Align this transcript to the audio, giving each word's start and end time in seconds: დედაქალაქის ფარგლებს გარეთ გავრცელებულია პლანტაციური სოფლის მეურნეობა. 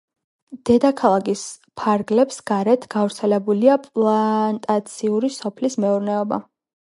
დედაქალაქის 0.67 1.41
ფარგლებს 1.81 2.39
გარეთ 2.51 2.87
გავრცელებულია 2.95 3.77
პლანტაციური 3.83 5.33
სოფლის 5.39 5.77
მეურნეობა. 5.85 6.43